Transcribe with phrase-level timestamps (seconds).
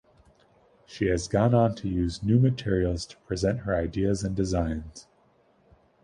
[0.87, 5.05] She has gone on to use new materials to present her ideas and designs.